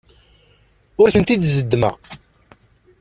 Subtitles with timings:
[1.01, 1.95] Ur ten-id-zeddmeɣ.